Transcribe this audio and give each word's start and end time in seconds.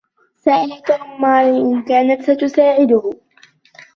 سأل 0.35 0.81
توم 0.81 1.21
ماري 1.21 1.57
إن 1.61 1.83
كانت 1.83 2.21
ستساعده. 2.31 3.09